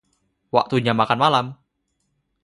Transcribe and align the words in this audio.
Waktunya 0.55 0.93
makan 0.99 1.19
malam. 1.23 1.45